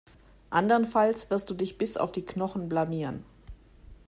Andernfalls 0.49 1.29
wirst 1.29 1.51
du 1.51 1.53
dich 1.53 1.77
bis 1.77 1.95
auf 1.95 2.11
die 2.11 2.25
Knochen 2.25 2.67
blamieren. 2.67 3.23